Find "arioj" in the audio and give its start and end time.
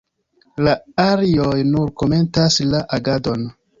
1.03-1.53